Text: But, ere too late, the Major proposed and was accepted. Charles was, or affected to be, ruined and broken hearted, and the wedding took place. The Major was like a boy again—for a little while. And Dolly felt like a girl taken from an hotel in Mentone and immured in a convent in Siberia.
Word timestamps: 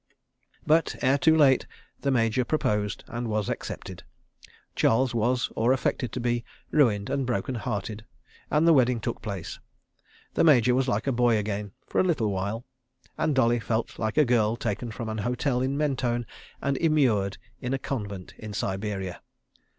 But, 0.65 0.95
ere 1.03 1.19
too 1.19 1.37
late, 1.37 1.67
the 1.99 2.09
Major 2.09 2.43
proposed 2.43 3.03
and 3.07 3.27
was 3.27 3.49
accepted. 3.49 4.01
Charles 4.75 5.13
was, 5.13 5.51
or 5.55 5.73
affected 5.73 6.11
to 6.13 6.19
be, 6.19 6.43
ruined 6.71 7.07
and 7.07 7.23
broken 7.23 7.53
hearted, 7.53 8.03
and 8.49 8.67
the 8.67 8.73
wedding 8.73 8.99
took 8.99 9.21
place. 9.21 9.59
The 10.33 10.43
Major 10.43 10.73
was 10.73 10.87
like 10.87 11.05
a 11.05 11.11
boy 11.11 11.37
again—for 11.37 11.99
a 12.01 12.03
little 12.03 12.31
while. 12.31 12.65
And 13.15 13.35
Dolly 13.35 13.59
felt 13.59 13.99
like 13.99 14.17
a 14.17 14.25
girl 14.25 14.55
taken 14.55 14.89
from 14.89 15.07
an 15.07 15.19
hotel 15.19 15.61
in 15.61 15.77
Mentone 15.77 16.25
and 16.63 16.77
immured 16.77 17.37
in 17.61 17.71
a 17.75 17.77
convent 17.77 18.33
in 18.39 18.53
Siberia. 18.53 19.21